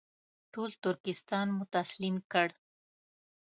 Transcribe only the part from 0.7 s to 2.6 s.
ترکستان مو تسلیم کړ.